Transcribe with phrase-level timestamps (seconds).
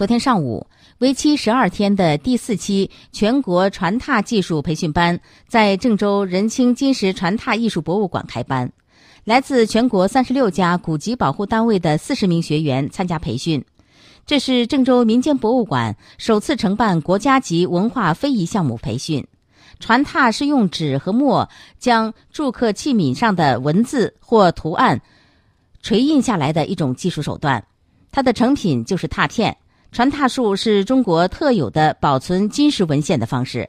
[0.00, 0.66] 昨天上午，
[1.00, 8.72] 为期十二天的第四期全国传拓技术培训班在郑州仁清金石传拓艺术博物馆开班，
[9.24, 13.62] 来自全国三十六家古籍保护单位的四十名学员参加培训。
[14.24, 19.26] 这是郑州民间博物馆首次承办国家级文化非遗项目培训。
[19.80, 21.46] 传拓是用纸和墨
[21.78, 25.02] 将铸刻器皿上的文字或图案
[25.82, 27.62] 锤印下来的一种技术手段，
[28.10, 29.54] 它的成品就是拓片。
[29.92, 33.68] 传拓术是中国特有的保存金石文献的方式。